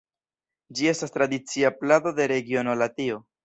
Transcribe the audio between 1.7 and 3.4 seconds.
plado de regiono Latio.